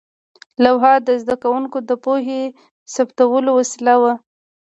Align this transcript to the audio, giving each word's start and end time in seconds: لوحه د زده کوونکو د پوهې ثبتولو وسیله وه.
لوحه 0.63 0.93
د 1.07 1.09
زده 1.21 1.35
کوونکو 1.43 1.77
د 1.89 1.91
پوهې 2.03 2.41
ثبتولو 2.93 3.49
وسیله 3.59 3.95
وه. 4.01 4.13